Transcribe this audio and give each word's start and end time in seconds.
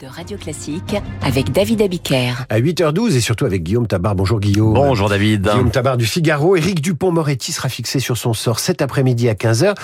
de 0.00 0.06
Radio 0.06 0.38
Classique 0.38 0.94
avec 1.20 1.50
David 1.50 1.82
Abiker. 1.82 2.46
À 2.48 2.60
8h12 2.60 3.16
et 3.16 3.20
surtout 3.20 3.44
avec 3.44 3.64
Guillaume 3.64 3.88
Tabar. 3.88 4.14
Bonjour 4.14 4.38
Guillaume. 4.38 4.72
Bonjour 4.72 5.08
David. 5.08 5.42
Guillaume 5.42 5.72
Tabar 5.72 5.96
du 5.96 6.06
Figaro. 6.06 6.54
Éric 6.54 6.80
Dupont-Moretti 6.80 7.50
sera 7.50 7.68
fixé 7.68 7.98
sur 7.98 8.16
son 8.16 8.34
sort 8.34 8.60
cet 8.60 8.82
après-midi 8.82 9.28
à 9.28 9.34
15h. 9.34 9.74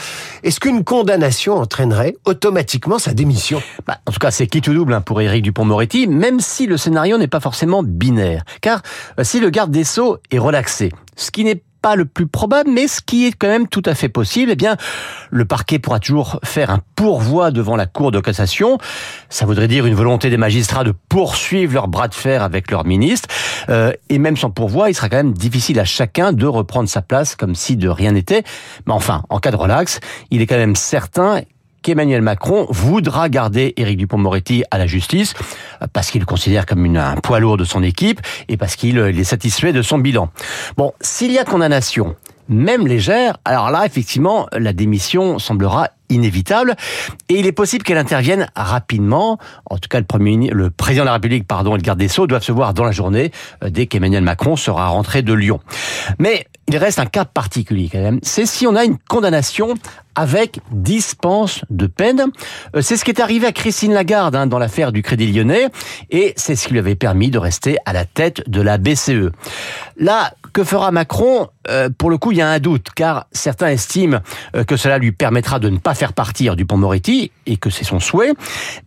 Est-ce 0.45 0.61
qu'une 0.61 0.85
condamnation 0.85 1.55
entraînerait 1.55 2.15
automatiquement 2.25 3.01
sa 3.01 3.15
démission? 3.15 3.61
Bah, 3.85 3.99
En 4.07 4.13
tout 4.13 4.21
cas, 4.21 4.31
c'est 4.31 4.47
qui 4.47 4.61
tout 4.61 4.75
double 4.75 4.95
hein, 4.95 5.01
pour 5.01 5.21
Éric 5.21 5.43
Dupont-Moretti, 5.43 6.07
même 6.07 6.39
si 6.39 6.67
le 6.67 6.77
scénario 6.77 7.19
n'est 7.19 7.27
pas 7.27 7.41
forcément 7.41 7.83
binaire. 7.83 8.45
Car 8.61 8.81
euh, 9.19 9.25
si 9.25 9.41
le 9.41 9.51
garde 9.51 9.73
des 9.73 9.85
Sceaux 9.85 10.19
est 10.31 10.39
relaxé, 10.39 10.93
ce 11.17 11.33
qui 11.33 11.43
n'est 11.43 11.63
pas 11.85 11.97
le 11.97 12.07
plus 12.07 12.27
probable, 12.27 12.71
mais 12.71 12.89
ce 12.89 13.03
qui 13.03 13.27
est 13.27 13.33
quand 13.33 13.47
même 13.47 13.69
tout 13.69 13.83
à 13.85 13.95
fait 13.95 14.09
possible, 14.09 14.51
eh 14.51 14.57
bien, 14.57 14.79
le 15.29 15.45
parquet 15.45 15.79
pourra 15.79 16.01
toujours 16.01 16.41
faire 16.43 16.71
un 16.71 16.81
pourvoi 16.97 17.51
devant 17.51 17.77
la 17.77 17.85
Cour 17.85 18.11
de 18.11 18.21
cassation. 18.21 18.79
Ça 19.29 19.45
voudrait 19.45 19.69
dire 19.69 19.85
une 19.85 19.95
volonté 19.95 20.31
des 20.31 20.39
magistrats 20.39 20.83
de 20.83 20.95
poursuivre 21.11 21.75
leur 21.75 21.89
bras 21.89 22.09
de 22.09 22.15
fer 22.15 22.43
avec 22.43 22.71
leur 22.71 22.87
ministre. 22.87 23.29
Euh, 23.69 23.93
et 24.09 24.19
même 24.19 24.39
sans 24.39 24.51
pourvoi, 24.51 24.89
il 24.89 24.95
sera 24.95 25.11
quand 25.11 25.19
même 25.19 25.35
difficile 25.35 25.79
à 25.79 25.85
chacun 25.85 26.33
de 26.33 26.47
reprendre 26.47 26.89
sa 26.89 27.03
place 27.03 27.37
comme 27.37 27.55
si 27.55 27.77
de 27.77 27.91
rien 27.91 28.13
n'était. 28.13 28.45
Mais 28.87 28.95
enfin, 28.95 29.23
en 29.29 29.39
cas 29.39 29.51
de 29.51 29.57
relax, 29.57 30.01
il 30.31 30.41
est 30.41 30.47
quand 30.47 30.57
même 30.57 30.77
certain 30.77 31.43
qu'Emmanuel 31.85 32.23
Macron 32.23 32.67
voudra 32.71 33.29
garder 33.29 33.75
Éric 33.77 33.99
Dupont-Moretti 33.99 34.65
à 34.71 34.79
la 34.79 34.87
justice 34.87 35.35
parce 35.93 36.11
qu'il 36.11 36.21
le 36.21 36.27
considère 36.27 36.67
comme 36.67 36.97
un 36.97 37.17
poids 37.17 37.39
lourd 37.39 37.59
de 37.59 37.65
son 37.65 37.83
équipe 37.83 38.21
et 38.49 38.57
parce 38.57 38.75
qu'il 38.75 38.99
est 38.99 39.25
satisfait 39.25 39.73
de 39.73 39.83
son 39.83 39.99
bilan. 39.99 40.31
Bon, 40.77 40.95
s'il 41.01 41.31
y 41.31 41.39
a 41.39 41.45
condamnation, 41.45 42.17
même 42.49 42.87
légère, 42.87 43.37
alors 43.45 43.71
là, 43.71 43.87
effectivement, 43.87 44.47
la 44.53 44.73
démission 44.73 45.39
semblera 45.39 45.91
inévitable 46.11 46.75
et 47.29 47.39
il 47.39 47.47
est 47.47 47.53
possible 47.53 47.85
qu'elle 47.85 47.99
intervienne 47.99 48.49
rapidement. 48.57 49.39
En 49.67 49.79
tout 49.79 49.89
cas, 49.89 49.99
le, 49.99 50.05
premier, 50.05 50.51
le 50.51 50.71
président 50.71 51.05
de 51.05 51.09
la 51.09 51.15
République 51.15 51.47
pardon, 51.47 51.75
et 51.75 51.79
le 51.79 51.83
garde 51.83 51.99
des 51.99 52.09
Sceaux 52.09 52.27
doivent 52.27 52.43
se 52.43 52.53
voir 52.53 52.75
dans 52.75 52.85
la 52.85 52.93
journée 52.93 53.31
euh, 53.63 53.71
dès 53.71 53.87
qu'Emmanuel 53.87 54.23
Macron 54.23 54.57
sera 54.57 54.89
rentré 54.89 55.23
de 55.23 55.33
Lyon. 55.33 55.61
Mais 56.19 56.47
il 56.69 56.77
reste 56.77 56.99
un 56.99 57.07
cas 57.07 57.25
particulier 57.25 57.89
quand 57.91 58.01
même. 58.01 58.21
C'est 58.23 58.47
si 58.47 58.67
on 58.67 58.75
a 58.75 58.85
une 58.85 58.99
condamnation 58.99 59.75
avec 60.15 60.61
dispense 60.71 61.65
de 61.71 61.87
peine. 61.87 62.27
Euh, 62.75 62.81
c'est 62.81 62.97
ce 62.97 63.05
qui 63.05 63.11
est 63.11 63.21
arrivé 63.21 63.47
à 63.47 63.53
Christine 63.53 63.93
Lagarde 63.93 64.37
hein, 64.37 64.47
dans 64.47 64.59
l'affaire 64.59 64.93
du 64.93 65.03
Crédit 65.03 65.33
Lyonnais 65.33 65.69
et 66.11 66.33
c'est 66.37 66.57
ce 66.57 66.67
qui 66.67 66.73
lui 66.73 66.79
avait 66.79 66.95
permis 66.95 67.31
de 67.31 67.39
rester 67.39 67.77
à 67.85 67.93
la 67.93 68.05
tête 68.05 68.49
de 68.49 68.61
la 68.61 68.79
BCE. 68.79 69.33
Là, 69.97 70.33
que 70.55 70.65
fera 70.65 70.91
Macron? 70.91 71.49
Euh, 71.69 71.91
Pour 71.97 72.09
le 72.09 72.17
coup, 72.17 72.33
il 72.33 72.39
y 72.39 72.43
a 72.43 72.49
un 72.49 72.59
doute 72.59 72.87
car 72.95 73.27
certains 73.33 73.69
estiment 73.69 74.21
que 74.67 74.77
cela 74.77 74.99
lui 74.99 75.13
permettra 75.13 75.59
de 75.59 75.69
ne 75.69 75.79
pas 75.79 75.95
faire 75.95 76.13
partir 76.13 76.57
du 76.57 76.65
pont 76.65 76.77
Moretti 76.77 77.31
et 77.47 77.57
que 77.57 77.71
c'est 77.71 77.85
son 77.85 78.01
souhait, 78.01 78.33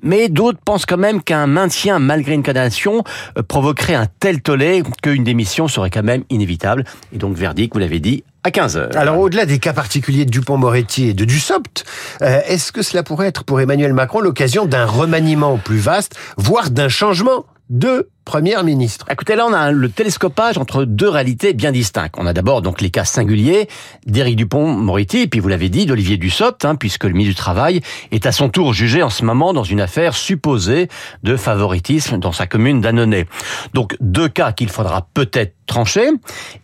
mais 0.02 0.30
d'autres 0.30 0.60
pensent 0.64 0.86
quand 0.86 0.98
même 0.98 1.22
qu'un 1.22 1.48
maintien 1.48 2.00
malgré 2.00 2.34
une 2.34 2.44
condamnation 2.44 3.04
euh, 3.38 3.44
provoquerait 3.44 3.96
un 3.96 4.08
tel 4.20 4.42
tollé 4.42 4.84
qu'une 5.04 5.24
démission 5.24 5.68
serait 5.68 5.90
quand 5.90 6.04
même 6.04 6.24
inévitable. 6.30 6.84
Et 7.14 7.18
donc 7.18 7.36
verdict, 7.36 7.74
vous 7.74 7.80
l'avez 7.80 8.00
dit, 8.00 8.24
à 8.44 8.52
15 8.52 8.78
heures. 8.78 8.90
Alors 8.96 9.20
au-delà 9.20 9.46
des 9.46 9.60
cas 9.60 9.74
particuliers 9.74 10.26
de 10.26 10.32
Dupont-Moretti 10.32 11.10
et 11.10 11.14
de 11.14 11.26
Dussopt, 11.26 11.86
euh, 12.22 12.40
est-ce 12.48 12.72
que 12.72 12.82
cela 12.82 13.04
pourrait 13.04 13.28
être 13.28 13.44
pour 13.44 13.60
Emmanuel 13.60 13.94
Macron 13.94 14.22
l'occasion 14.22 14.66
d'un 14.66 14.86
remaniement 14.86 15.58
plus 15.58 15.80
vaste, 15.80 16.16
voire 16.38 16.70
d'un 16.70 16.90
changement? 16.90 17.46
De 17.70 18.10
Premier 18.28 18.62
ministre. 18.62 19.06
Écoutez, 19.10 19.38
là, 19.38 19.46
on 19.48 19.54
a 19.54 19.72
le 19.72 19.88
télescopage 19.88 20.58
entre 20.58 20.84
deux 20.84 21.08
réalités 21.08 21.54
bien 21.54 21.72
distinctes. 21.72 22.16
On 22.18 22.26
a 22.26 22.34
d'abord 22.34 22.62
donc 22.62 22.82
les 22.82 22.90
cas 22.90 23.06
singuliers 23.06 23.70
d'Éric 24.06 24.36
Dupont-Moretti, 24.36 25.20
et 25.20 25.28
puis 25.28 25.40
vous 25.40 25.48
l'avez 25.48 25.70
dit, 25.70 25.86
d'Olivier 25.86 26.18
Dussopt, 26.18 26.66
hein, 26.66 26.76
puisque 26.76 27.06
le 27.06 27.12
ministre 27.12 27.36
du 27.36 27.42
Travail 27.42 27.80
est 28.12 28.26
à 28.26 28.34
son 28.34 28.50
tour 28.50 28.74
jugé 28.74 29.02
en 29.02 29.10
ce 29.10 29.24
moment 29.24 29.54
dans 29.54 29.64
une 29.64 29.80
affaire 29.80 30.14
supposée 30.14 30.90
de 31.24 31.38
favoritisme 31.38 32.18
dans 32.18 32.34
sa 32.34 32.48
commune 32.48 32.82
d'Annonay. 32.82 33.28
Donc 33.74 33.96
deux 34.02 34.28
cas 34.28 34.52
qu'il 34.52 34.68
faudra 34.68 35.08
peut-être 35.14 35.56
trancher. 35.66 36.10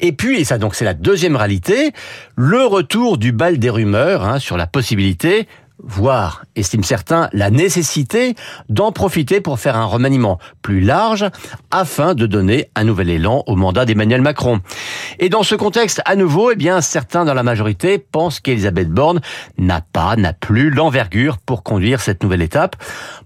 Et 0.01 0.11
puis, 0.11 0.41
et 0.41 0.43
ça 0.43 0.57
donc 0.57 0.75
c'est 0.75 0.85
la 0.85 0.93
deuxième 0.93 1.37
réalité, 1.37 1.93
le 2.35 2.65
retour 2.65 3.17
du 3.17 3.31
bal 3.31 3.57
des 3.57 3.69
rumeurs 3.69 4.25
hein, 4.25 4.39
sur 4.39 4.57
la 4.57 4.67
possibilité 4.67 5.47
voire, 5.81 6.45
estime 6.55 6.83
certains, 6.83 7.29
la 7.33 7.49
nécessité 7.49 8.35
d'en 8.69 8.91
profiter 8.91 9.41
pour 9.41 9.59
faire 9.59 9.75
un 9.75 9.85
remaniement 9.85 10.39
plus 10.61 10.81
large 10.81 11.25
afin 11.71 12.13
de 12.13 12.25
donner 12.25 12.69
un 12.75 12.83
nouvel 12.83 13.09
élan 13.09 13.43
au 13.47 13.55
mandat 13.55 13.85
d'Emmanuel 13.85 14.21
Macron. 14.21 14.61
Et 15.19 15.29
dans 15.29 15.43
ce 15.43 15.55
contexte, 15.55 16.01
à 16.05 16.15
nouveau, 16.15 16.51
eh 16.51 16.55
bien, 16.55 16.81
certains 16.81 17.25
dans 17.25 17.33
la 17.33 17.43
majorité 17.43 17.97
pensent 17.97 18.39
qu'Elisabeth 18.39 18.89
Borne 18.89 19.21
n'a 19.57 19.81
pas, 19.81 20.15
n'a 20.15 20.33
plus 20.33 20.69
l'envergure 20.69 21.37
pour 21.37 21.63
conduire 21.63 22.01
cette 22.01 22.23
nouvelle 22.23 22.41
étape. 22.41 22.75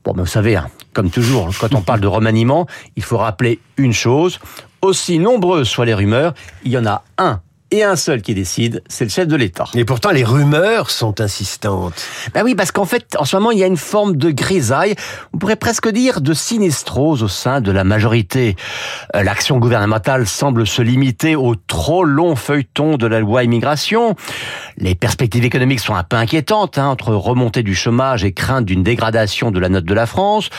Bon, 0.03 0.13
mais 0.15 0.21
vous 0.21 0.27
savez, 0.27 0.55
hein, 0.55 0.69
comme 0.93 1.09
toujours, 1.09 1.49
quand 1.59 1.75
on 1.75 1.81
parle 1.81 2.01
de 2.01 2.07
remaniement, 2.07 2.67
il 2.95 3.03
faut 3.03 3.17
rappeler 3.17 3.59
une 3.77 3.93
chose. 3.93 4.39
Aussi 4.81 5.19
nombreuses 5.19 5.67
soient 5.67 5.85
les 5.85 5.93
rumeurs, 5.93 6.33
il 6.63 6.71
y 6.71 6.77
en 6.77 6.85
a 6.85 7.03
un 7.17 7.41
et 7.71 7.83
un 7.83 7.95
seul 7.95 8.21
qui 8.21 8.33
décide, 8.33 8.81
c'est 8.87 9.03
le 9.03 9.09
chef 9.09 9.27
de 9.27 9.35
l'État. 9.35 9.65
Et 9.73 9.85
pourtant, 9.85 10.11
les 10.11 10.23
rumeurs 10.23 10.89
sont 10.89 11.19
insistantes. 11.19 12.05
Ben 12.33 12.43
oui, 12.43 12.55
parce 12.55 12.71
qu'en 12.71 12.85
fait, 12.85 13.15
en 13.19 13.25
ce 13.25 13.35
moment, 13.35 13.51
il 13.51 13.59
y 13.59 13.63
a 13.63 13.67
une 13.67 13.77
forme 13.77 14.15
de 14.15 14.31
grisaille, 14.31 14.95
on 15.33 15.37
pourrait 15.37 15.57
presque 15.57 15.89
dire 15.89 16.21
de 16.21 16.33
sinistrose 16.33 17.23
au 17.23 17.27
sein 17.27 17.61
de 17.61 17.71
la 17.71 17.83
majorité. 17.83 18.55
Euh, 19.15 19.23
l'action 19.23 19.57
gouvernementale 19.57 20.27
semble 20.27 20.65
se 20.65 20.81
limiter 20.81 21.35
au 21.35 21.55
trop 21.55 22.03
long 22.03 22.35
feuilleton 22.35 22.97
de 22.97 23.07
la 23.07 23.19
loi 23.19 23.43
immigration. 23.43 24.15
Les 24.77 24.95
perspectives 24.95 25.43
économiques 25.43 25.81
sont 25.81 25.95
un 25.95 26.03
peu 26.03 26.15
inquiétantes, 26.15 26.77
hein, 26.77 26.87
entre 26.87 27.13
remontée 27.13 27.63
du 27.63 27.75
chômage 27.75 28.23
et 28.23 28.31
crainte 28.31 28.65
d'une 28.65 28.83
dégradation 28.83 29.51
de 29.51 29.59
la 29.59 29.69
note 29.69 29.85
de 29.85 29.93
la 29.93 30.05
France. 30.05 30.49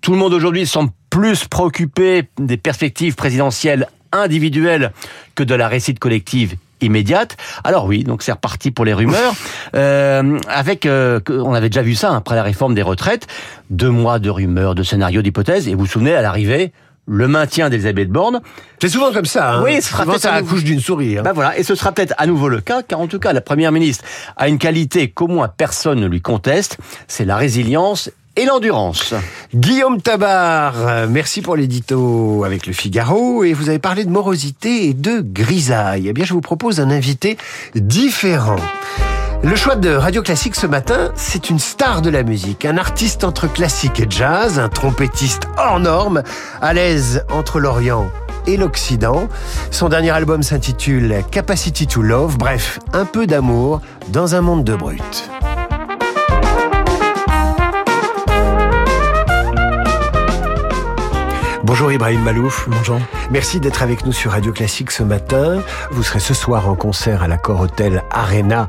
Tout 0.00 0.12
le 0.12 0.18
monde 0.18 0.32
aujourd'hui 0.32 0.66
semble 0.66 0.90
plus 1.10 1.46
préoccupé 1.46 2.24
des 2.38 2.56
perspectives 2.56 3.14
présidentielles 3.14 3.86
individuelle 4.20 4.92
que 5.34 5.42
de 5.42 5.54
la 5.54 5.68
récite 5.68 5.98
collective 5.98 6.56
immédiate. 6.80 7.36
Alors 7.64 7.86
oui, 7.86 8.04
donc 8.04 8.22
c'est 8.22 8.32
reparti 8.32 8.70
pour 8.70 8.84
les 8.84 8.94
rumeurs. 8.94 9.34
Euh, 9.74 10.38
avec, 10.48 10.86
euh, 10.86 11.20
on 11.28 11.52
avait 11.52 11.68
déjà 11.68 11.82
vu 11.82 11.94
ça 11.94 12.10
hein, 12.10 12.16
après 12.16 12.34
la 12.34 12.42
réforme 12.42 12.74
des 12.74 12.82
retraites, 12.82 13.26
deux 13.68 13.90
mois 13.90 14.18
de 14.18 14.30
rumeurs, 14.30 14.74
de 14.74 14.82
scénarios, 14.82 15.20
d'hypothèses. 15.20 15.68
Et 15.68 15.74
vous 15.74 15.80
vous 15.80 15.86
souvenez, 15.86 16.14
à 16.14 16.22
l'arrivée, 16.22 16.72
le 17.06 17.28
maintien 17.28 17.68
d'Elisabeth 17.68 18.08
Borne. 18.08 18.40
C'est 18.80 18.88
souvent 18.88 19.12
comme 19.12 19.26
ça. 19.26 19.54
Hein. 19.54 19.62
Oui, 19.64 19.80
ce 19.82 19.90
sera 19.90 20.04
peut-être 20.04 20.26
à 20.26 20.32
la 20.32 20.42
couche 20.42 20.64
d'une 20.64 20.80
souris. 20.80 21.18
Hein. 21.18 21.22
Ben 21.22 21.32
voilà, 21.32 21.58
et 21.58 21.62
ce 21.62 21.74
sera 21.74 21.92
peut-être 21.92 22.14
à 22.16 22.26
nouveau 22.26 22.48
le 22.48 22.60
cas, 22.60 22.82
car 22.82 23.00
en 23.00 23.06
tout 23.06 23.18
cas, 23.18 23.32
la 23.32 23.40
première 23.40 23.72
ministre 23.72 24.04
a 24.36 24.48
une 24.48 24.58
qualité 24.58 25.10
qu'au 25.10 25.28
moins 25.28 25.48
personne 25.48 26.00
ne 26.00 26.06
lui 26.06 26.20
conteste, 26.20 26.78
c'est 27.06 27.24
la 27.24 27.36
résilience 27.36 28.10
et 28.36 28.44
l'endurance. 28.44 29.14
Guillaume 29.54 30.00
Tabar, 30.00 31.08
merci 31.08 31.42
pour 31.42 31.56
l'édito 31.56 32.44
avec 32.44 32.66
le 32.66 32.72
Figaro 32.72 33.44
et 33.44 33.52
vous 33.52 33.68
avez 33.68 33.78
parlé 33.78 34.04
de 34.04 34.10
morosité 34.10 34.88
et 34.88 34.94
de 34.94 35.20
grisaille. 35.20 36.08
Eh 36.08 36.12
bien, 36.12 36.24
je 36.24 36.32
vous 36.32 36.40
propose 36.40 36.80
un 36.80 36.90
invité 36.90 37.36
différent. 37.74 38.56
Le 39.42 39.54
choix 39.54 39.76
de 39.76 39.90
Radio 39.90 40.22
Classique 40.22 40.56
ce 40.56 40.66
matin, 40.66 41.12
c'est 41.14 41.50
une 41.50 41.58
star 41.58 42.02
de 42.02 42.10
la 42.10 42.22
musique, 42.22 42.64
un 42.64 42.78
artiste 42.78 43.22
entre 43.22 43.46
classique 43.46 44.00
et 44.00 44.06
jazz, 44.08 44.58
un 44.58 44.68
trompettiste 44.68 45.46
hors 45.56 45.78
norme, 45.78 46.22
à 46.60 46.72
l'aise 46.72 47.24
entre 47.30 47.60
l'Orient 47.60 48.10
et 48.46 48.56
l'Occident. 48.56 49.28
Son 49.70 49.88
dernier 49.88 50.10
album 50.10 50.42
s'intitule 50.42 51.22
Capacity 51.30 51.86
to 51.86 52.02
Love, 52.02 52.38
bref, 52.38 52.78
un 52.92 53.04
peu 53.04 53.26
d'amour 53.26 53.82
dans 54.08 54.34
un 54.34 54.40
monde 54.40 54.64
de 54.64 54.74
brutes. 54.74 55.30
Bonjour 61.78 61.92
Ibrahim 61.92 62.22
Malouf. 62.22 62.70
Bonjour. 62.70 62.98
Merci 63.30 63.60
d'être 63.60 63.82
avec 63.82 64.06
nous 64.06 64.12
sur 64.12 64.30
Radio 64.30 64.50
Classique 64.50 64.90
ce 64.90 65.02
matin. 65.02 65.60
Vous 65.90 66.02
serez 66.02 66.20
ce 66.20 66.32
soir 66.32 66.70
en 66.70 66.74
concert 66.74 67.22
à 67.22 67.28
l'Accor 67.28 67.60
Hotel 67.60 68.02
Arena 68.10 68.66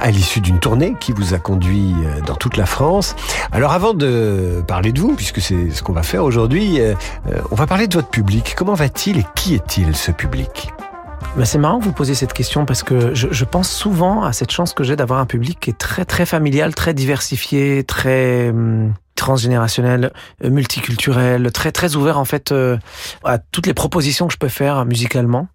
à 0.00 0.10
l'issue 0.10 0.40
d'une 0.40 0.58
tournée 0.58 0.96
qui 0.98 1.12
vous 1.12 1.34
a 1.34 1.38
conduit 1.38 1.92
euh, 2.06 2.22
dans 2.22 2.34
toute 2.34 2.56
la 2.56 2.64
France. 2.64 3.14
Alors 3.52 3.72
avant 3.72 3.92
de 3.92 4.64
parler 4.66 4.92
de 4.92 5.00
vous, 5.02 5.14
puisque 5.14 5.42
c'est 5.42 5.68
ce 5.68 5.82
qu'on 5.82 5.92
va 5.92 6.02
faire 6.02 6.24
aujourd'hui, 6.24 6.80
euh, 6.80 6.94
euh, 7.30 7.42
on 7.50 7.56
va 7.56 7.66
parler 7.66 7.88
de 7.88 7.94
votre 7.94 8.08
public. 8.08 8.54
Comment 8.56 8.72
va-t-il 8.72 9.18
et 9.18 9.26
qui 9.34 9.54
est-il 9.54 9.94
ce 9.94 10.10
public? 10.10 10.72
Ben 11.36 11.44
c'est 11.44 11.58
marrant 11.58 11.78
que 11.78 11.84
vous 11.84 11.92
posiez 11.92 12.14
cette 12.14 12.32
question 12.32 12.64
parce 12.64 12.82
que 12.82 13.14
je, 13.14 13.28
je 13.30 13.44
pense 13.44 13.68
souvent 13.68 14.22
à 14.22 14.32
cette 14.32 14.50
chance 14.50 14.72
que 14.72 14.82
j'ai 14.82 14.96
d'avoir 14.96 15.20
un 15.20 15.26
public 15.26 15.60
qui 15.60 15.68
est 15.68 15.78
très 15.78 16.06
très 16.06 16.24
familial, 16.24 16.74
très 16.74 16.94
diversifié, 16.94 17.84
très 17.84 18.48
hum, 18.48 18.94
transgénérationnel, 19.16 20.12
euh, 20.44 20.50
multiculturel, 20.50 21.50
très 21.52 21.72
très 21.72 21.96
ouvert 21.96 22.18
en 22.18 22.24
fait 22.24 22.52
euh, 22.52 22.76
à 23.24 23.38
toutes 23.38 23.66
les 23.66 23.74
propositions 23.74 24.26
que 24.26 24.32
je 24.32 24.38
peux 24.38 24.48
faire 24.48 24.84
musicalement. 24.84 25.48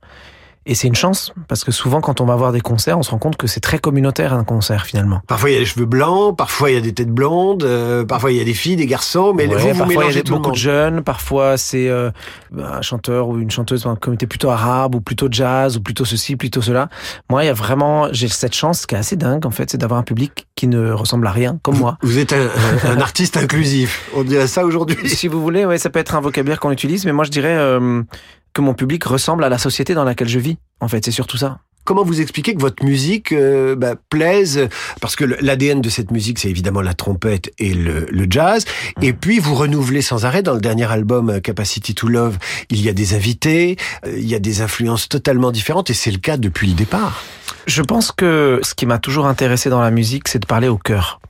Et 0.68 0.76
c'est 0.76 0.88
une 0.88 0.96
chance, 0.96 1.34
parce 1.48 1.64
que 1.64 1.72
souvent, 1.72 2.02
quand 2.02 2.22
on 2.22 2.26
va 2.26 2.36
voir 2.36 2.52
des 2.52 2.62
concerts, 2.62 3.00
on 3.00 3.02
se 3.02 3.10
rend 3.10 3.18
compte 3.18 3.36
que 3.36 3.48
c'est 3.48 3.60
très 3.62 3.80
communautaire 3.80 4.34
un 4.34 4.44
concert 4.44 4.86
finalement. 4.86 5.22
Parfois 5.26 5.50
il 5.50 5.54
y 5.54 5.56
a 5.56 5.60
des 5.60 5.66
cheveux 5.66 5.88
blancs, 5.88 6.38
parfois 6.38 6.70
il 6.70 6.76
y 6.76 6.78
a 6.78 6.82
des 6.82 6.94
têtes 6.94 7.10
blondes, 7.10 7.64
euh, 7.64 8.06
parfois 8.06 8.32
il 8.32 8.38
y 8.38 8.42
a 8.42 8.44
des 8.44 8.54
filles, 8.54 8.76
des 8.76 8.86
garçons, 8.86 9.34
mais 9.36 9.48
Ouais, 9.48 9.56
vous, 9.56 9.70
vous 9.70 9.78
parfois, 9.80 10.06
il 10.06 10.16
y 10.16 10.20
a 10.20 10.24
beaucoup 10.24 10.42
monde. 10.44 10.52
de 10.52 10.58
jeunes, 10.58 11.02
parfois 11.04 11.58
c'est 11.58 11.90
euh, 11.90 12.12
un 12.60 12.82
chanteur 12.84 13.30
ou 13.30 13.40
une 13.40 13.50
chanteuse 13.50 13.86
d'un 13.86 13.96
comité 13.96 14.28
plutôt 14.28 14.52
arabe 14.52 14.94
ou 14.94 15.02
plutôt 15.02 15.28
jazz 15.32 15.78
ou 15.78 15.82
plutôt 15.82 16.06
ceci, 16.06 16.36
plutôt 16.36 16.62
cela. 16.62 16.90
Moi, 17.32 17.44
il 17.44 17.48
y 17.48 17.50
a 17.50 17.54
vraiment, 17.54 18.10
j'ai 18.14 18.28
cette 18.28 18.54
chance 18.56 18.86
qui 18.86 18.94
est 18.94 19.00
assez 19.00 19.16
dingue 19.16 19.48
en 19.48 19.52
fait, 19.52 19.72
c'est 19.72 19.80
d'avoir 19.80 20.00
un 20.00 20.04
public 20.04 20.46
qui 20.56 20.68
ne 20.68 20.92
ressemble 20.92 21.26
à 21.26 21.32
rien, 21.32 21.58
comme 21.64 21.80
moi. 21.80 21.98
Vous 22.04 22.20
êtes 22.20 22.34
un, 22.34 22.38
un- 22.86 22.98
un 22.98 23.00
artiste 23.02 23.36
inclusif, 23.36 24.08
on 24.16 24.24
dirait 24.24 24.46
ça 24.46 24.64
aujourd'hui. 24.64 25.10
si 25.10 25.28
vous 25.28 25.42
voulez, 25.42 25.66
ouais, 25.66 25.80
ça 25.80 25.90
peut 25.90 25.98
être 26.00 26.14
un 26.14 26.22
vocabulaire 26.22 26.60
qu'on 26.60 26.72
utilise, 26.72 27.04
mais 27.06 27.14
moi 27.14 27.24
je 27.26 27.32
dirais 27.32 27.56
euh, 27.58 28.04
que 28.54 28.62
mon 28.62 28.74
public 28.74 29.04
ressemble 29.04 29.44
à 29.44 29.50
la 29.50 29.58
société 29.58 29.94
dans 29.94 30.04
laquelle 30.04 30.30
je 30.30 30.40
vis. 30.40 30.58
En 30.80 30.88
fait, 30.88 31.06
c'est 31.06 31.12
surtout 31.12 31.38
ça. 31.38 31.60
Comment 31.84 32.04
vous 32.04 32.22
expliquez 32.22 32.54
que 32.54 32.62
votre 32.62 32.86
musique 32.86 33.32
euh, 33.32 33.76
bah, 33.76 33.96
plaise? 34.10 34.70
Parce 35.00 35.16
que 35.16 35.26
l'ADN 35.26 35.82
de 35.82 35.90
cette 35.90 36.12
musique, 36.12 36.38
c'est 36.38 36.50
évidemment 36.50 36.82
la 36.82 36.94
trompette 36.94 37.52
et 37.58 37.74
le, 37.74 38.06
le 38.12 38.28
jazz. 38.30 38.66
Et 39.02 39.14
puis, 39.14 39.40
vous 39.40 39.56
renouvelez 39.56 40.04
sans 40.04 40.26
arrêt. 40.26 40.44
Dans 40.44 40.54
le 40.54 40.62
dernier 40.62 40.90
album, 40.92 41.30
euh, 41.30 41.40
Capacity 41.40 41.96
to 41.96 42.08
Love, 42.08 42.38
il 42.70 42.82
y 42.82 42.90
a 42.90 42.94
des 42.94 43.16
invités, 43.16 43.78
euh, 44.06 44.16
il 44.16 44.28
y 44.28 44.36
a 44.36 44.40
des 44.40 44.62
influences 44.62 45.10
totalement 45.10 45.52
différentes, 45.52 45.90
et 45.90 45.94
c'est 45.94 46.12
le 46.12 46.20
cas 46.20 46.38
depuis 46.38 46.68
le 46.68 46.74
départ. 46.74 47.24
Je 47.66 47.82
pense 47.82 48.12
que 48.12 48.60
ce 48.64 48.76
qui 48.76 48.86
m'a 48.86 49.00
toujours 49.00 49.26
intéressé 49.26 49.70
dans 49.70 49.82
la 49.82 49.92
musique, 49.92 50.28
c'est 50.28 50.40
de 50.40 50.46
parler 50.46 50.68
au 50.68 50.78
cœur. 50.78 51.21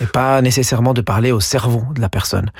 Et 0.00 0.06
pas 0.06 0.40
nécessairement 0.42 0.94
de 0.94 1.00
parler 1.00 1.32
au 1.32 1.40
cerveau 1.40 1.82
de 1.94 2.00
la 2.00 2.08
personne. 2.08 2.50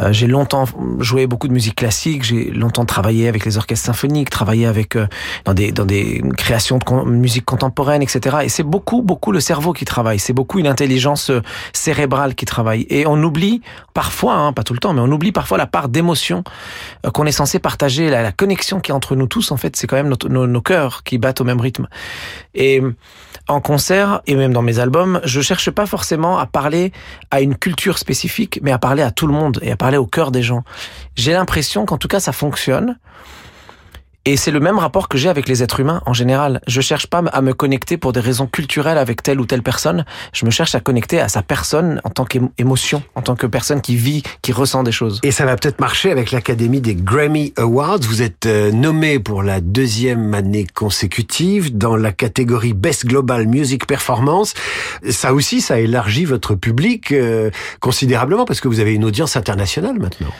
Euh, 0.00 0.12
j'ai 0.12 0.26
longtemps 0.28 0.64
joué 1.00 1.26
beaucoup 1.26 1.48
de 1.48 1.52
musique 1.52 1.74
classique, 1.74 2.22
j'ai 2.22 2.50
longtemps 2.50 2.84
travaillé 2.84 3.26
avec 3.28 3.44
les 3.44 3.56
orchestres 3.56 3.86
symphoniques, 3.86 4.30
travaillé 4.30 4.66
avec 4.66 4.94
euh, 4.94 5.06
dans 5.44 5.54
des 5.54 5.72
dans 5.72 5.84
des 5.84 6.22
créations 6.36 6.78
de 6.78 7.10
musique 7.10 7.44
contemporaine, 7.44 8.00
etc. 8.02 8.36
Et 8.44 8.48
c'est 8.48 8.62
beaucoup 8.62 9.02
beaucoup 9.02 9.32
le 9.32 9.40
cerveau 9.40 9.72
qui 9.72 9.84
travaille, 9.84 10.18
c'est 10.20 10.32
beaucoup 10.32 10.58
une 10.60 10.68
intelligence 10.68 11.30
euh, 11.30 11.42
cérébrale 11.72 12.34
qui 12.36 12.44
travaille. 12.44 12.86
Et 12.90 13.06
on 13.06 13.20
oublie 13.22 13.60
parfois, 13.92 14.34
hein, 14.34 14.52
pas 14.52 14.62
tout 14.62 14.72
le 14.72 14.78
temps, 14.78 14.94
mais 14.94 15.00
on 15.00 15.10
oublie 15.10 15.32
parfois 15.32 15.58
la 15.58 15.66
part 15.66 15.88
d'émotion 15.88 16.44
euh, 17.04 17.10
qu'on 17.10 17.26
est 17.26 17.32
censé 17.32 17.58
partager, 17.58 18.08
la, 18.08 18.22
la 18.22 18.32
connexion 18.32 18.78
qui 18.80 18.92
est 18.92 18.94
entre 18.94 19.16
nous 19.16 19.26
tous. 19.26 19.50
En 19.50 19.56
fait, 19.56 19.74
c'est 19.76 19.86
quand 19.88 19.96
même 19.96 20.08
notre- 20.08 20.28
nos, 20.28 20.46
nos 20.46 20.62
cœurs 20.62 21.02
qui 21.02 21.18
battent 21.18 21.40
au 21.40 21.44
même 21.44 21.60
rythme. 21.60 21.88
Et 22.54 22.80
en 23.48 23.60
concert 23.60 24.22
et 24.26 24.34
même 24.34 24.52
dans 24.52 24.62
mes 24.62 24.78
albums, 24.78 25.20
je 25.24 25.40
cherche 25.40 25.70
pas 25.70 25.86
forcément 25.86 26.38
à 26.38 26.46
parler 26.46 26.92
à 27.30 27.40
une 27.40 27.56
culture 27.56 27.98
spécifique, 27.98 28.60
mais 28.62 28.72
à 28.72 28.78
parler 28.78 29.02
à 29.02 29.10
tout 29.10 29.26
le 29.26 29.32
monde 29.32 29.58
et 29.62 29.72
à 29.72 29.76
parler 29.76 29.96
au 29.96 30.06
cœur 30.06 30.30
des 30.30 30.42
gens. 30.42 30.64
J'ai 31.16 31.32
l'impression 31.32 31.84
qu'en 31.84 31.98
tout 31.98 32.08
cas 32.08 32.20
ça 32.20 32.32
fonctionne. 32.32 32.98
Et 34.26 34.38
c'est 34.38 34.50
le 34.50 34.60
même 34.60 34.78
rapport 34.78 35.08
que 35.08 35.18
j'ai 35.18 35.28
avec 35.28 35.48
les 35.48 35.62
êtres 35.62 35.80
humains 35.80 36.00
en 36.06 36.14
général. 36.14 36.62
Je 36.66 36.80
cherche 36.80 37.06
pas 37.06 37.18
à 37.18 37.42
me 37.42 37.52
connecter 37.52 37.98
pour 37.98 38.14
des 38.14 38.20
raisons 38.20 38.46
culturelles 38.46 38.96
avec 38.96 39.22
telle 39.22 39.38
ou 39.38 39.44
telle 39.44 39.62
personne. 39.62 40.06
Je 40.32 40.46
me 40.46 40.50
cherche 40.50 40.74
à 40.74 40.80
connecter 40.80 41.20
à 41.20 41.28
sa 41.28 41.42
personne 41.42 42.00
en 42.04 42.08
tant 42.08 42.24
qu'émotion, 42.24 43.02
en 43.16 43.20
tant 43.20 43.36
que 43.36 43.46
personne 43.46 43.82
qui 43.82 43.96
vit, 43.96 44.22
qui 44.40 44.52
ressent 44.52 44.82
des 44.82 44.92
choses. 44.92 45.20
Et 45.24 45.30
ça 45.30 45.44
va 45.44 45.56
peut-être 45.56 45.78
marcher 45.78 46.10
avec 46.10 46.30
l'Académie 46.30 46.80
des 46.80 46.94
Grammy 46.94 47.52
Awards. 47.58 48.00
Vous 48.00 48.22
êtes 48.22 48.46
euh, 48.46 48.72
nommé 48.72 49.18
pour 49.18 49.42
la 49.42 49.60
deuxième 49.60 50.32
année 50.32 50.66
consécutive 50.72 51.76
dans 51.76 51.96
la 51.96 52.12
catégorie 52.12 52.72
Best 52.72 53.04
Global 53.04 53.46
Music 53.46 53.86
Performance. 53.86 54.54
Ça 55.10 55.34
aussi, 55.34 55.60
ça 55.60 55.80
élargit 55.80 56.24
votre 56.24 56.54
public 56.54 57.12
euh, 57.12 57.50
considérablement 57.80 58.46
parce 58.46 58.62
que 58.62 58.68
vous 58.68 58.80
avez 58.80 58.94
une 58.94 59.04
audience 59.04 59.36
internationale 59.36 59.98
maintenant. 59.98 60.32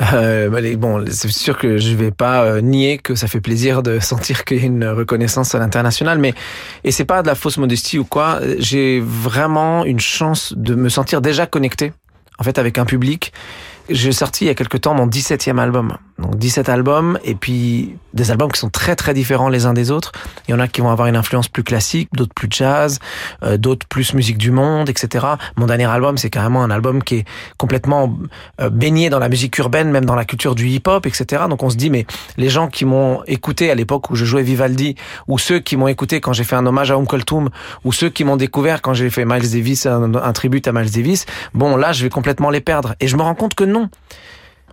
Euh, 0.00 0.76
bon, 0.76 1.04
c'est 1.10 1.30
sûr 1.30 1.58
que 1.58 1.76
je 1.78 1.94
vais 1.94 2.10
pas 2.10 2.44
euh, 2.44 2.60
nier 2.60 2.98
que 2.98 3.14
ça 3.14 3.26
fait 3.26 3.40
plaisir 3.40 3.82
de 3.82 3.98
sentir 4.00 4.44
qu'il 4.44 4.58
y 4.58 4.62
a 4.62 4.66
une 4.66 4.86
reconnaissance 4.86 5.54
à 5.54 5.58
l'international, 5.58 6.18
mais 6.18 6.34
et 6.84 6.90
c'est 6.90 7.04
pas 7.04 7.22
de 7.22 7.26
la 7.26 7.34
fausse 7.34 7.58
modestie 7.58 7.98
ou 7.98 8.04
quoi. 8.04 8.40
J'ai 8.58 9.00
vraiment 9.00 9.84
une 9.84 10.00
chance 10.00 10.54
de 10.56 10.74
me 10.74 10.88
sentir 10.88 11.20
déjà 11.20 11.46
connecté, 11.46 11.92
en 12.38 12.44
fait, 12.44 12.58
avec 12.58 12.78
un 12.78 12.84
public. 12.84 13.32
J'ai 13.88 14.12
sorti 14.12 14.44
il 14.44 14.48
y 14.48 14.50
a 14.50 14.54
quelque 14.54 14.76
temps 14.76 14.94
mon 14.94 15.06
17e 15.06 15.58
album. 15.58 15.96
Donc 16.18 16.36
17 16.36 16.68
albums 16.68 17.18
et 17.24 17.34
puis 17.34 17.96
des 18.14 18.30
albums 18.30 18.52
qui 18.52 18.60
sont 18.60 18.68
très 18.68 18.94
très 18.94 19.12
différents 19.12 19.48
les 19.48 19.66
uns 19.66 19.72
des 19.72 19.90
autres. 19.90 20.12
Il 20.46 20.52
y 20.52 20.54
en 20.54 20.60
a 20.60 20.68
qui 20.68 20.80
vont 20.80 20.90
avoir 20.90 21.08
une 21.08 21.16
influence 21.16 21.48
plus 21.48 21.64
classique, 21.64 22.08
d'autres 22.12 22.34
plus 22.34 22.48
jazz, 22.50 23.00
euh, 23.42 23.56
d'autres 23.56 23.86
plus 23.86 24.14
musique 24.14 24.38
du 24.38 24.50
monde, 24.50 24.88
etc. 24.88 25.26
Mon 25.56 25.66
dernier 25.66 25.86
album, 25.86 26.18
c'est 26.18 26.30
carrément 26.30 26.62
un 26.62 26.70
album 26.70 27.02
qui 27.02 27.16
est 27.16 27.24
complètement 27.56 28.16
euh, 28.60 28.70
baigné 28.70 29.10
dans 29.10 29.18
la 29.18 29.28
musique 29.28 29.58
urbaine, 29.58 29.90
même 29.90 30.04
dans 30.04 30.14
la 30.14 30.24
culture 30.24 30.54
du 30.54 30.68
hip-hop, 30.68 31.06
etc. 31.06 31.44
Donc 31.48 31.62
on 31.62 31.70
se 31.70 31.76
dit, 31.76 31.90
mais 31.90 32.06
les 32.36 32.48
gens 32.48 32.68
qui 32.68 32.84
m'ont 32.84 33.22
écouté 33.26 33.70
à 33.70 33.74
l'époque 33.74 34.10
où 34.10 34.14
je 34.14 34.24
jouais 34.24 34.42
Vivaldi, 34.42 34.94
ou 35.26 35.38
ceux 35.38 35.58
qui 35.58 35.76
m'ont 35.76 35.88
écouté 35.88 36.20
quand 36.20 36.32
j'ai 36.32 36.44
fait 36.44 36.56
un 36.56 36.66
hommage 36.66 36.90
à 36.90 36.98
Um 36.98 37.06
Kulthum, 37.06 37.50
ou 37.84 37.92
ceux 37.92 38.10
qui 38.10 38.22
m'ont 38.24 38.36
découvert 38.36 38.80
quand 38.80 38.94
j'ai 38.94 39.10
fait 39.10 39.24
Miles 39.24 39.50
Davis, 39.50 39.86
un, 39.86 40.14
un 40.14 40.32
tribut 40.32 40.62
à 40.66 40.72
Miles 40.72 40.90
Davis, 40.90 41.26
bon 41.54 41.76
là, 41.76 41.92
je 41.92 42.04
vais 42.04 42.10
complètement 42.10 42.50
les 42.50 42.60
perdre. 42.60 42.94
Et 43.00 43.08
je 43.08 43.16
me 43.16 43.22
rends 43.22 43.34
compte 43.34 43.54
que 43.54 43.64
non. 43.72 43.88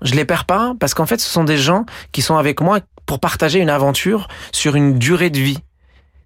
Je 0.02 0.14
les 0.14 0.26
perds 0.26 0.46
pas 0.46 0.74
parce 0.80 0.94
qu'en 0.94 1.06
fait, 1.06 1.20
ce 1.20 1.30
sont 1.30 1.44
des 1.44 1.58
gens 1.58 1.86
qui 2.12 2.22
sont 2.22 2.38
avec 2.38 2.62
moi 2.62 2.80
pour 3.06 3.20
partager 3.20 3.60
une 3.60 3.70
aventure 3.70 4.28
sur 4.52 4.76
une 4.76 4.98
durée 4.98 5.30
de 5.30 5.40
vie. 5.40 5.60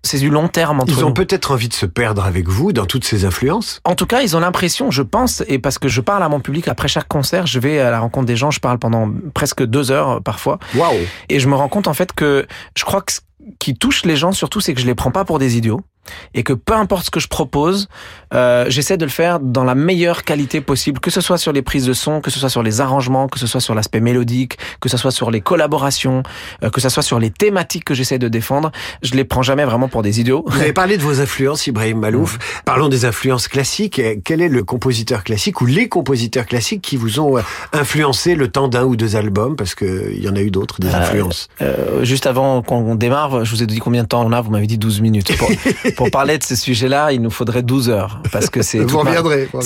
C'est 0.05 0.19
du 0.19 0.29
long 0.29 0.49
terme 0.49 0.81
entre 0.81 0.91
Ils 0.91 1.05
ont 1.05 1.13
peut-être 1.13 1.51
envie 1.51 1.69
de 1.69 1.73
se 1.73 1.85
perdre 1.85 2.25
avec 2.25 2.49
vous 2.49 2.73
dans 2.73 2.85
toutes 2.85 3.05
ces 3.05 3.23
influences. 3.23 3.79
En 3.85 3.95
tout 3.95 4.05
cas, 4.05 4.21
ils 4.21 4.35
ont 4.35 4.41
l'impression, 4.41 4.91
je 4.91 5.01
pense, 5.01 5.43
et 5.47 5.59
parce 5.59 5.79
que 5.79 5.87
je 5.87 6.01
parle 6.01 6.23
à 6.23 6.29
mon 6.29 6.41
public 6.41 6.67
après 6.67 6.89
chaque 6.89 7.07
concert, 7.07 7.47
je 7.47 7.57
vais 7.57 7.79
à 7.79 7.89
la 7.89 8.01
rencontre 8.01 8.25
des 8.25 8.35
gens, 8.35 8.51
je 8.51 8.59
parle 8.59 8.79
pendant 8.79 9.09
presque 9.33 9.63
deux 9.63 9.91
heures 9.91 10.09
euh, 10.09 10.19
parfois, 10.19 10.59
Waouh 10.75 10.93
et 11.29 11.39
je 11.39 11.47
me 11.47 11.55
rends 11.55 11.69
compte 11.69 11.87
en 11.87 11.93
fait 11.93 12.11
que 12.11 12.45
je 12.77 12.83
crois 12.83 13.01
que 13.01 13.13
ce 13.13 13.21
qui 13.59 13.75
touche 13.75 14.03
les 14.03 14.17
gens 14.17 14.33
surtout, 14.33 14.59
c'est 14.59 14.73
que 14.73 14.81
je 14.81 14.85
les 14.85 14.95
prends 14.95 15.11
pas 15.11 15.23
pour 15.23 15.39
des 15.39 15.55
idiots. 15.55 15.79
Et 16.33 16.43
que 16.43 16.53
peu 16.53 16.73
importe 16.73 17.05
ce 17.05 17.11
que 17.11 17.19
je 17.19 17.27
propose, 17.27 17.87
euh, 18.33 18.65
j'essaie 18.67 18.97
de 18.97 19.05
le 19.05 19.11
faire 19.11 19.39
dans 19.39 19.63
la 19.63 19.75
meilleure 19.75 20.23
qualité 20.23 20.61
possible, 20.61 20.99
que 20.99 21.11
ce 21.11 21.21
soit 21.21 21.37
sur 21.37 21.51
les 21.51 21.61
prises 21.61 21.85
de 21.85 21.93
son, 21.93 22.21
que 22.21 22.31
ce 22.31 22.39
soit 22.39 22.49
sur 22.49 22.63
les 22.63 22.81
arrangements, 22.81 23.27
que 23.27 23.39
ce 23.39 23.47
soit 23.47 23.61
sur 23.61 23.75
l'aspect 23.75 23.99
mélodique, 23.99 24.57
que 24.79 24.89
ce 24.89 24.97
soit 24.97 25.11
sur 25.11 25.31
les 25.31 25.41
collaborations, 25.41 26.23
euh, 26.63 26.69
que 26.69 26.81
ce 26.81 26.89
soit 26.89 27.03
sur 27.03 27.19
les 27.19 27.29
thématiques 27.29 27.85
que 27.85 27.93
j'essaie 27.93 28.19
de 28.19 28.27
défendre. 28.27 28.71
Je 29.01 29.13
les 29.13 29.23
prends 29.23 29.43
jamais 29.43 29.65
vraiment 29.65 29.89
pour 29.89 30.01
des 30.01 30.19
idiots. 30.19 30.43
Vous 30.47 30.61
avez 30.61 30.73
parlé 30.73 30.97
de 30.97 31.03
vos 31.03 31.21
influences, 31.21 31.67
Ibrahim 31.67 31.99
Malouf. 31.99 32.61
Parlons 32.65 32.89
des 32.89 33.05
influences 33.05 33.47
classiques. 33.47 34.01
Quel 34.23 34.41
est 34.41 34.49
le 34.49 34.63
compositeur 34.63 35.23
classique 35.23 35.61
ou 35.61 35.65
les 35.65 35.87
compositeurs 35.87 36.45
classiques 36.45 36.81
qui 36.81 36.97
vous 36.97 37.19
ont 37.19 37.37
euh, 37.37 37.41
influencé 37.71 38.35
le 38.35 38.47
temps 38.47 38.67
d'un 38.67 38.83
ou 38.85 38.95
deux 38.95 39.15
albums? 39.15 39.55
Parce 39.55 39.75
qu'il 39.75 40.21
y 40.21 40.29
en 40.29 40.35
a 40.35 40.41
eu 40.41 40.51
d'autres, 40.51 40.79
des 40.79 40.93
influences. 40.93 41.47
Euh, 41.61 42.03
juste 42.03 42.27
avant 42.27 42.61
qu'on 42.61 42.95
démarre, 42.95 43.45
je 43.45 43.55
vous 43.55 43.63
ai 43.63 43.67
dit 43.67 43.79
combien 43.79 44.03
de 44.03 44.07
temps 44.07 44.25
on 44.25 44.31
a, 44.31 44.41
vous 44.41 44.51
m'avez 44.51 44.67
dit 44.67 44.77
12 44.77 45.01
minutes. 45.01 45.35
Pour, 45.37 45.49
pour 45.95 46.11
parler 46.11 46.37
de 46.37 46.43
ce 46.43 46.55
sujet-là, 46.55 47.11
il 47.11 47.21
nous 47.21 47.29
faudrait 47.29 47.63
12 47.63 47.89
heures. 47.89 48.21
Parce 48.31 48.49
que 48.49 48.61
c'est 48.61 48.79
toute, 48.85 48.91
ma- 49.03 49.11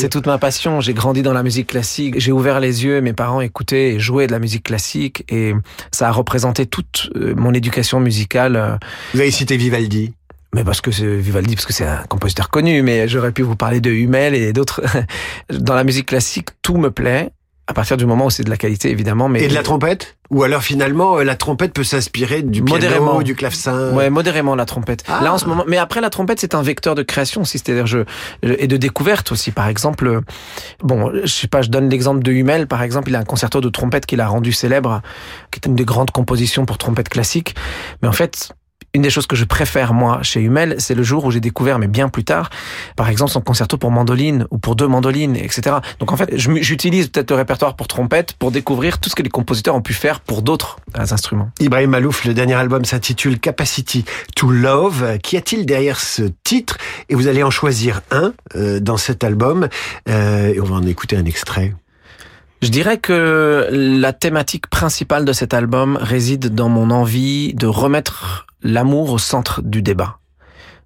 toute 0.09 0.27
ma 0.27 0.37
passion. 0.37 0.81
J'ai 0.81 0.93
grandi 0.93 1.21
dans 1.21 1.33
la 1.33 1.43
musique 1.43 1.67
classique. 1.67 2.15
J'ai 2.19 2.31
ouvert 2.31 2.59
les 2.59 2.83
yeux, 2.85 3.01
mes 3.01 3.13
parents 3.13 3.41
écoutaient 3.41 3.95
et 3.95 3.99
jouaient 3.99 4.27
de 4.27 4.31
la 4.31 4.39
musique 4.39 4.63
classique. 4.63 5.23
Et 5.29 5.53
ça 5.91 6.07
a 6.07 6.11
représenté 6.11 6.65
toute 6.65 7.09
euh, 7.15 7.33
mon 7.35 7.53
éducation 7.53 7.99
musicale. 7.99 8.55
euh, 8.55 8.75
Vous 9.13 9.19
avez 9.21 9.31
cité 9.31 9.57
Vivaldi. 9.57 10.13
Mais 10.55 10.63
parce 10.63 10.79
que 10.79 10.91
c'est 10.91 11.17
Vivaldi, 11.17 11.55
parce 11.55 11.65
que 11.65 11.73
c'est 11.73 11.85
un 11.85 12.03
compositeur 12.07 12.49
connu, 12.49 12.81
mais 12.81 13.07
j'aurais 13.09 13.33
pu 13.33 13.41
vous 13.41 13.57
parler 13.57 13.81
de 13.81 13.91
Hummel 13.91 14.33
et 14.33 14.53
d'autres. 14.53 14.81
Dans 15.51 15.75
la 15.75 15.83
musique 15.83 16.05
classique, 16.07 16.49
tout 16.61 16.77
me 16.77 16.89
plaît. 16.89 17.29
À 17.69 17.73
partir 17.73 17.97
du 17.97 18.05
moment 18.05 18.27
où 18.27 18.29
c'est 18.29 18.43
de 18.43 18.49
la 18.49 18.55
qualité, 18.55 18.89
évidemment. 18.89 19.27
Mais 19.27 19.43
Et 19.43 19.47
de 19.49 19.53
la 19.53 19.61
trompette 19.61 20.15
Ou 20.29 20.43
alors 20.43 20.63
finalement, 20.63 21.17
euh, 21.17 21.23
la 21.25 21.35
trompette 21.35 21.73
peut 21.73 21.83
s'inspirer 21.83 22.41
du 22.41 22.61
Modérément. 22.61 23.07
piano, 23.07 23.23
du 23.23 23.35
clavecin 23.35 23.91
Ouais, 23.93 24.09
modérément 24.09 24.55
la 24.55 24.65
trompette. 24.65 25.03
Ah. 25.07 25.19
Là 25.21 25.33
en 25.33 25.37
ce 25.37 25.45
moment, 25.45 25.65
mais 25.67 25.77
après 25.77 25.99
la 25.99 26.09
trompette 26.09 26.39
c'est 26.39 26.55
un 26.55 26.61
vecteur 26.61 26.95
de 26.95 27.03
création 27.03 27.41
aussi, 27.41 27.59
c'est-à-dire 27.59 27.85
je 27.85 27.99
et 28.43 28.67
de 28.67 28.77
découverte 28.77 29.31
aussi. 29.33 29.51
Par 29.51 29.67
exemple, 29.67 30.07
euh, 30.07 30.21
bon, 30.81 31.11
je 31.23 31.27
sais 31.27 31.47
pas, 31.47 31.61
je 31.61 31.69
donne 31.69 31.89
l'exemple 31.89 32.23
de 32.23 32.31
Hummel. 32.31 32.67
Par 32.67 32.81
exemple, 32.83 33.09
il 33.09 33.15
a 33.15 33.19
un 33.19 33.25
concerto 33.25 33.59
de 33.59 33.69
trompette 33.69 34.05
qu'il 34.05 34.21
a 34.21 34.27
rendu 34.27 34.53
célèbre, 34.53 35.01
qui 35.51 35.59
est 35.59 35.67
une 35.67 35.75
des 35.75 35.85
grandes 35.85 36.11
compositions 36.11 36.65
pour 36.65 36.77
trompette 36.77 37.09
classique. 37.09 37.53
Mais 38.01 38.07
en 38.07 38.13
fait. 38.13 38.49
Une 38.97 39.03
des 39.03 39.11
choses 39.11 39.27
que 39.27 39.35
je 39.35 39.45
préfère, 39.45 39.93
moi, 39.93 40.23
chez 40.23 40.41
Hummel, 40.41 40.73
c'est 40.79 40.95
le 40.95 41.03
jour 41.03 41.23
où 41.23 41.29
j'ai 41.29 41.39
découvert, 41.39 41.77
mais 41.77 41.85
bien 41.85 42.09
plus 42.09 42.23
tard, 42.23 42.49
par 42.95 43.09
exemple, 43.09 43.29
son 43.29 43.41
concerto 43.41 43.77
pour 43.77 43.91
mandoline 43.91 44.47
ou 44.49 44.57
pour 44.57 44.75
deux 44.75 44.87
mandolines, 44.87 45.35
etc. 45.35 45.75
Donc, 45.99 46.11
en 46.11 46.17
fait, 46.17 46.35
j'utilise 46.35 47.09
peut-être 47.09 47.29
le 47.29 47.37
répertoire 47.37 47.75
pour 47.75 47.87
trompette 47.87 48.33
pour 48.33 48.49
découvrir 48.49 48.97
tout 48.97 49.11
ce 49.11 49.13
que 49.13 49.21
les 49.21 49.29
compositeurs 49.29 49.75
ont 49.75 49.83
pu 49.83 49.93
faire 49.93 50.19
pour 50.19 50.41
d'autres 50.41 50.79
euh, 50.97 51.05
instruments. 51.11 51.51
Ibrahim 51.59 51.91
Malouf, 51.91 52.25
le 52.25 52.33
dernier 52.33 52.55
album 52.55 52.85
s'intitule 52.85 53.39
Capacity 53.39 54.03
to 54.35 54.49
Love. 54.49 55.19
Qu'y 55.19 55.37
a-t-il 55.37 55.67
derrière 55.67 55.99
ce 55.99 56.23
titre? 56.43 56.79
Et 57.09 57.13
vous 57.13 57.27
allez 57.27 57.43
en 57.43 57.51
choisir 57.51 58.01
un 58.09 58.33
euh, 58.55 58.79
dans 58.79 58.97
cet 58.97 59.23
album. 59.23 59.67
Euh, 60.09 60.55
et 60.55 60.59
on 60.59 60.65
va 60.65 60.77
en 60.77 60.87
écouter 60.87 61.17
un 61.17 61.25
extrait. 61.25 61.75
Je 62.61 62.69
dirais 62.69 62.97
que 62.97 63.67
la 63.71 64.13
thématique 64.13 64.67
principale 64.67 65.25
de 65.25 65.33
cet 65.33 65.53
album 65.53 65.97
réside 66.01 66.55
dans 66.55 66.69
mon 66.69 66.89
envie 66.89 67.53
de 67.53 67.67
remettre 67.67 68.47
l'amour 68.63 69.11
au 69.11 69.19
centre 69.19 69.61
du 69.61 69.83
débat. 69.83 70.17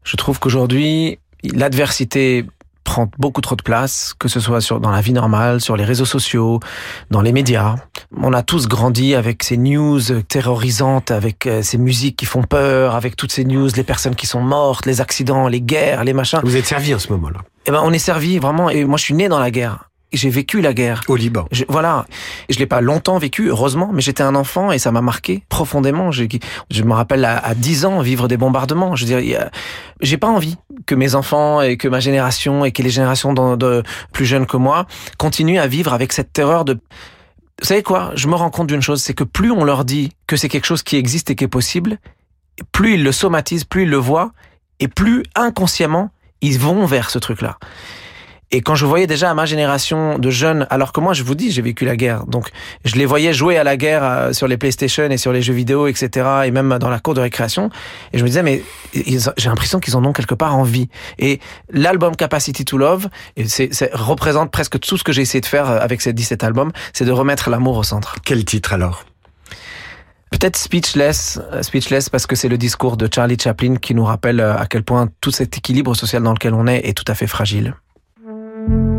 Je 0.04 0.18
trouve 0.18 0.40
qu'aujourd'hui, 0.40 1.20
l'adversité 1.44 2.46
prend 2.84 3.10
beaucoup 3.18 3.42
trop 3.42 3.56
de 3.56 3.62
place, 3.62 4.14
que 4.20 4.28
ce 4.28 4.40
soit 4.40 4.60
sur, 4.60 4.80
dans 4.80 4.92
la 4.92 5.02
vie 5.02 5.14
normale, 5.14 5.62
sur 5.62 5.78
les 5.78 5.86
réseaux 5.86 6.06
sociaux, 6.06 6.60
dans 7.10 7.22
les 7.22 7.32
médias, 7.32 7.76
On 8.18 8.34
a 8.34 8.44
tous 8.44 8.68
grandi 8.68 9.16
avec 9.16 9.44
ces 9.44 9.56
news 9.56 10.02
terrorisantes, 10.28 11.12
avec 11.12 11.46
euh, 11.46 11.62
ces 11.62 11.78
musiques 11.78 12.18
qui 12.18 12.26
font 12.26 12.44
peur, 12.44 12.96
avec 12.96 13.16
toutes 13.16 13.32
ces 13.32 13.46
news, 13.46 13.70
les 13.78 13.84
personnes 13.84 14.16
qui 14.16 14.28
sont 14.28 14.42
mortes, 14.42 14.86
les 14.86 15.00
accidents, 15.00 15.48
les 15.48 15.62
guerres, 15.62 16.04
les 16.04 16.14
machins. 16.14 16.42
Vous 16.44 16.58
êtes 16.58 16.66
servi 16.66 16.94
en 16.94 17.00
ce 17.00 17.10
moment-là. 17.14 17.40
Eh 17.68 17.72
ben, 17.72 17.82
on 17.84 17.94
est 17.94 18.00
servi 18.00 18.40
vraiment. 18.40 18.70
Et 18.70 18.84
moi, 18.84 18.98
je 18.98 19.04
suis 19.04 19.14
né 19.14 19.30
dans 19.30 19.40
la 19.40 19.52
guerre. 19.52 19.91
J'ai 20.14 20.30
vécu 20.30 20.62
la 20.62 20.74
guerre. 20.74 21.02
Au 21.08 21.16
Liban. 21.16 21.48
Je, 21.52 21.64
voilà. 21.70 22.06
Je 22.50 22.60
l'ai 22.60 22.66
pas 22.66 22.82
longtemps 22.82 23.18
vécu, 23.18 23.48
heureusement, 23.48 23.92
mais 23.94 24.02
j'étais 24.02 24.24
un 24.24 24.36
enfant 24.36 24.72
et 24.72 24.78
ça 24.78 24.92
m'a 24.92 25.02
marqué 25.02 25.44
profondément. 25.48 26.12
Je, 26.12 26.26
je 26.70 26.84
me 26.84 26.94
rappelle 26.94 27.24
à, 27.24 27.38
à 27.38 27.56
10 27.56 27.86
ans 27.86 28.02
vivre 28.02 28.28
des 28.28 28.38
bombardements. 28.38 28.96
Je 28.96 29.06
veux 29.06 29.22
dire, 29.22 29.50
j'ai 30.02 30.18
pas 30.18 30.28
envie 30.28 30.58
que 30.86 30.96
mes 30.96 31.16
enfants 31.16 31.62
et 31.62 31.78
que 31.78 31.88
ma 31.88 32.00
génération 32.00 32.66
et 32.66 32.72
que 32.72 32.84
les 32.84 32.90
générations 32.90 33.34
de, 33.34 33.56
de 33.56 33.84
plus 34.12 34.26
jeunes 34.26 34.46
que 34.46 34.58
moi 34.58 34.86
continuent 35.18 35.60
à 35.60 35.68
vivre 35.68 35.94
avec 35.94 36.12
cette 36.14 36.34
terreur 36.34 36.66
de 36.66 36.80
vous 37.62 37.68
savez 37.68 37.84
quoi? 37.84 38.12
Je 38.16 38.28
me 38.28 38.34
rends 38.34 38.50
compte 38.50 38.68
d'une 38.68 38.82
chose, 38.82 39.04
c'est 39.04 39.14
que 39.14 39.24
plus 39.24 39.52
on 39.52 39.64
leur 39.64 39.86
dit 39.86 40.12
que 40.26 40.36
c'est 40.36 40.50
quelque 40.50 40.66
chose 40.66 40.82
qui 40.82 40.96
existe 40.96 41.30
et 41.30 41.36
qui 41.36 41.44
est 41.44 41.48
possible, 41.48 42.00
plus 42.72 42.96
ils 42.96 43.04
le 43.04 43.12
somatisent, 43.12 43.66
plus 43.66 43.84
ils 43.84 43.90
le 43.90 43.98
voient, 43.98 44.32
et 44.80 44.88
plus 44.88 45.24
inconsciemment 45.36 46.10
ils 46.42 46.58
vont 46.58 46.88
vers 46.88 47.12
ce 47.12 47.20
truc-là. 47.20 47.60
Et 48.54 48.62
quand 48.62 48.76
je 48.76 48.86
voyais 48.86 49.08
déjà 49.08 49.32
à 49.32 49.34
ma 49.34 49.46
génération 49.46 50.20
de 50.20 50.30
jeunes, 50.30 50.68
alors 50.70 50.92
que 50.92 51.00
moi, 51.00 51.14
je 51.14 51.24
vous 51.24 51.36
dis, 51.36 51.52
j'ai 51.52 51.62
vécu 51.62 51.86
la 51.86 51.96
guerre, 51.96 52.26
donc 52.26 52.50
je 52.84 52.96
les 52.96 53.06
voyais 53.06 53.34
jouer 53.34 53.58
à 53.58 53.64
la 53.64 53.78
guerre 53.78 54.04
euh, 54.04 54.34
sur 54.34 54.48
les 54.48 54.58
PlayStation 54.58 55.10
et 55.10 55.16
sur 55.16 55.32
les 55.32 55.42
jeux 55.42 55.54
vidéo, 55.54 55.88
etc., 55.88 56.28
et 56.46 56.52
même 56.52 56.78
dans 56.78 56.90
la 56.90 57.00
cour 57.00 57.14
de 57.14 57.22
récréation, 57.22 57.70
et 58.12 58.18
je 58.18 58.24
me 58.24 58.28
disais, 58.28 58.44
mais 58.44 58.62
j'ai 58.94 59.50
l'impression 59.50 59.80
qu'ils 59.80 59.96
en 59.96 60.04
ont 60.04 60.12
quelque 60.12 60.36
part 60.36 60.58
envie. 60.58 60.90
Et 61.18 61.40
l'album 61.72 62.14
Capacity 62.14 62.66
to 62.66 62.78
Love, 62.78 63.08
et 63.38 63.48
c'est, 63.48 63.72
représente 63.94 64.52
presque 64.52 64.80
tout 64.82 64.98
ce 64.98 65.04
que 65.06 65.14
j'ai 65.14 65.22
essayé 65.22 65.40
de 65.40 65.46
faire 65.46 65.70
euh, 65.70 65.80
avec 65.80 66.02
ces 66.02 66.12
17 66.12 66.44
albums, 66.44 66.74
c'est 66.92 67.06
de 67.06 67.12
remettre 67.12 67.50
l'amour 67.50 67.78
au 67.78 67.84
centre. 67.84 68.18
Quel 68.26 68.44
titre 68.44 68.74
alors? 68.74 69.06
Peut-être 70.30 70.58
Speechless, 70.58 71.40
euh, 71.54 71.62
Speechless 71.62 72.10
parce 72.10 72.28
que 72.28 72.36
c'est 72.36 72.50
le 72.50 72.58
discours 72.58 72.98
de 72.98 73.08
Charlie 73.14 73.38
Chaplin 73.42 73.76
qui 73.78 73.96
nous 73.96 74.04
rappelle 74.04 74.42
à 74.42 74.66
quel 74.70 74.84
point 74.84 75.08
tout 75.22 75.32
cet 75.32 75.58
équilibre 75.58 75.96
social 75.96 76.22
dans 76.22 76.34
lequel 76.34 76.54
on 76.54 76.68
est 76.68 76.88
est 76.88 76.94
tout 76.94 77.06
à 77.08 77.16
fait 77.16 77.28
fragile. 77.28 77.76
Thank 78.62 78.74
you. 78.74 78.91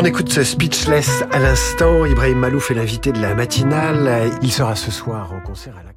On 0.00 0.04
écoute 0.06 0.32
ce 0.32 0.42
speechless 0.42 1.24
à 1.30 1.38
l'instant. 1.38 2.06
Ibrahim 2.06 2.38
Malouf 2.38 2.70
est 2.70 2.74
l'invité 2.74 3.12
de 3.12 3.20
la 3.20 3.34
matinale. 3.34 4.30
Il 4.40 4.50
sera 4.50 4.74
ce 4.74 4.90
soir 4.90 5.34
en 5.34 5.40
concert 5.40 5.74
à 5.76 5.82
la 5.82 5.89